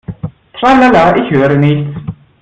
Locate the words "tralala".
0.53-1.15